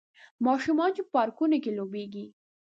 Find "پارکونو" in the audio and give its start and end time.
1.15-1.57